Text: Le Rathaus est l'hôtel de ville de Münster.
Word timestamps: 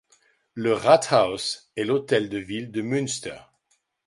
Le 0.55 0.73
Rathaus 0.73 1.67
est 1.75 1.83
l'hôtel 1.83 2.27
de 2.27 2.39
ville 2.39 2.71
de 2.71 2.81
Münster. 2.81 3.37